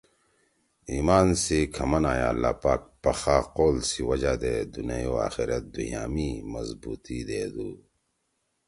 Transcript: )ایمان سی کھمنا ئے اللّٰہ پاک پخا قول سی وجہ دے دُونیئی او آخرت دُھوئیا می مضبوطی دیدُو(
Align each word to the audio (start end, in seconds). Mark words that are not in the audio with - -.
)ایمان 0.91 1.27
سی 1.43 1.59
کھمنا 1.73 2.11
ئے 2.17 2.23
اللّٰہ 2.31 2.53
پاک 2.63 2.81
پخا 3.03 3.37
قول 3.55 3.77
سی 3.89 4.01
وجہ 4.09 4.33
دے 4.41 4.53
دُونیئی 4.71 5.05
او 5.07 5.15
آخرت 5.27 5.63
دُھوئیا 5.73 6.03
می 6.13 6.29
مضبوطی 6.51 7.19
دیدُو( 7.27 7.69